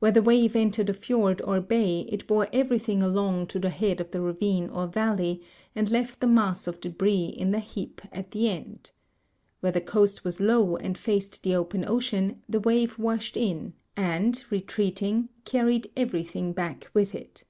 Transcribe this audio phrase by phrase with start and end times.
[0.00, 4.02] Where the wave entered a fiord or bay it bore everything along to the head
[4.02, 5.40] of the ravine or valley
[5.74, 8.90] and left the mass of debris in a heap at the end.
[9.60, 14.44] Where the coast was low and faced the open ocean the wave washed in and,
[14.50, 17.44] retreating, carried everything back with it.